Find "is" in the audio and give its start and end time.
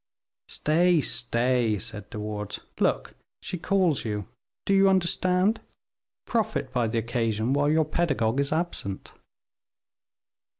8.39-8.51